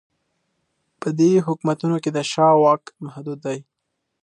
په 1.01 1.07
دې 1.19 1.31
حکومتونو 1.45 1.97
کې 2.03 2.09
د 2.13 2.19
شاه 2.31 2.55
واک 2.63 2.83
محدود 3.05 3.39
دی. 3.45 3.59